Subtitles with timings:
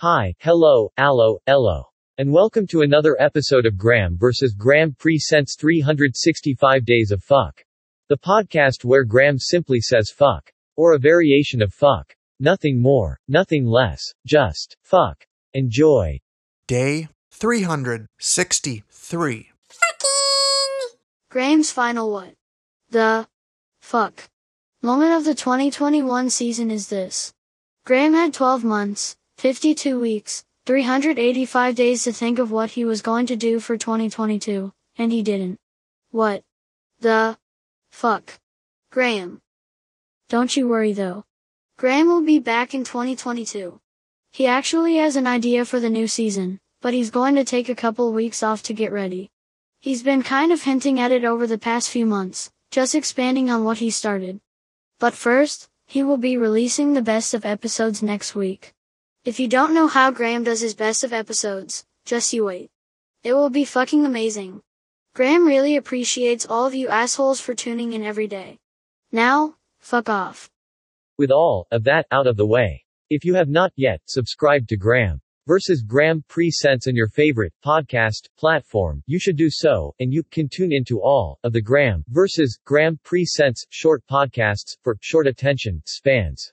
[0.00, 1.84] Hi, hello, allo, ello.
[2.18, 4.52] And welcome to another episode of Graeme vs.
[4.52, 7.64] Graeme Presents 365 Days of Fuck.
[8.10, 10.52] The podcast where Graeme simply says fuck.
[10.76, 12.14] Or a variation of fuck.
[12.38, 15.24] Nothing more, nothing less, just fuck.
[15.54, 16.20] Enjoy.
[16.68, 19.48] Day 363.
[19.70, 20.98] Fucking!
[21.30, 22.34] Graeme's final what?
[22.90, 23.26] The
[23.80, 24.28] fuck
[24.82, 27.32] moment of the 2021 season is this.
[27.86, 33.26] Graeme had 12 months, 52 weeks, 385 days to think of what he was going
[33.26, 35.58] to do for 2022, and he didn't.
[36.10, 36.42] What?
[37.00, 37.36] The
[37.90, 38.40] fuck?
[38.90, 39.42] Graeme.
[40.30, 41.24] Don't you worry though.
[41.76, 43.78] Graeme will be back in 2022.
[44.32, 47.74] He actually has an idea for the new season, but he's going to take a
[47.74, 49.30] couple weeks off to get ready.
[49.80, 53.64] He's been kind of hinting at it over the past few months, just expanding on
[53.64, 54.40] what he started.
[54.98, 58.72] But first, he will be releasing the best of episodes next week.
[59.26, 62.70] If you don't know how Graeme does his best of episodes, just you wait.
[63.24, 64.62] It will be fucking amazing.
[65.16, 68.60] Graeme really appreciates all of you assholes for tuning in every day.
[69.10, 70.48] Now, fuck off.
[71.18, 72.84] With all of that out of the way.
[73.10, 78.28] If you have not yet subscribed to Graeme versus Graeme Presents on your favorite podcast
[78.38, 82.60] platform, you should do so, and you can tune into all of the Graeme versus
[82.64, 86.52] Graeme Presents short podcasts for short attention spans.